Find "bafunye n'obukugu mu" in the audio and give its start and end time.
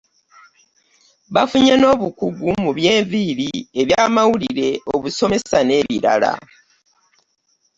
1.33-2.71